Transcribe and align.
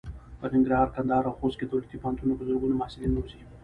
په 0.39 0.45
ننګرهار، 0.53 0.89
کندهار 0.95 1.23
او 1.27 1.37
خوست 1.39 1.57
کې 1.59 1.65
دولتي 1.71 1.95
پوهنتونونه 2.01 2.35
په 2.37 2.43
زرګونو 2.47 2.79
محصلین 2.81 3.11
روزي. 3.15 3.41